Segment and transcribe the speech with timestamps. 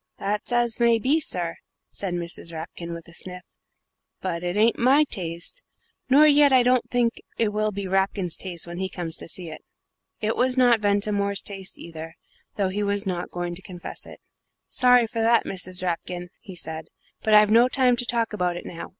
[0.17, 1.57] "That's as may be sir,"
[1.91, 2.51] said Mrs.
[2.51, 3.43] Rapkin, with a sniff,
[4.19, 5.61] "but it ain't my taste,
[6.09, 9.51] nor yet I don't think it will be Rapkin's taste when he comes to see
[9.51, 9.61] it."
[10.19, 12.15] It was not Ventimore's taste either,
[12.55, 14.19] though he was not going to confess it.
[14.67, 15.83] "Sorry for that, Mrs.
[15.83, 16.87] Rapkin," he said,
[17.21, 18.89] "but I've no time to talk about it now.